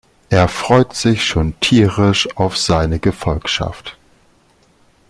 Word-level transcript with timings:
Er 0.31 0.47
freut 0.47 0.95
sich 0.95 1.23
schon 1.23 1.59
tierisch 1.59 2.27
auf 2.35 2.57
seine 2.57 2.97
Gefolgschaft. 2.97 3.99